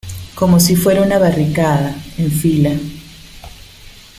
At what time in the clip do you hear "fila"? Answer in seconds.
2.31-2.71